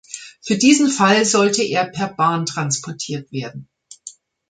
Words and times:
Für 0.41 0.57
diesen 0.57 0.89
Fall 0.89 1.25
sollte 1.25 1.61
er 1.61 1.85
per 1.85 2.07
Bahn 2.07 2.47
transportiert 2.47 3.31
werden. 3.31 3.69